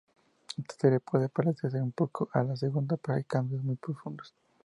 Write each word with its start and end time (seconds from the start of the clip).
Esta 0.57 0.73
serie 0.79 0.99
puede 0.99 1.29
parecerse 1.29 1.79
un 1.79 1.91
poco 1.91 2.27
a 2.33 2.41
la 2.41 2.55
segunda, 2.55 2.97
pero 2.97 3.17
hay 3.19 3.23
cambios 3.23 3.63
muy 3.63 3.75
profundos. 3.75 4.33